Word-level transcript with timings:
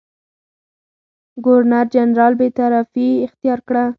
ګورنرجنرال 1.45 2.33
بېطرفي 2.39 3.07
اختیار 3.25 3.59
کړه. 3.67 3.83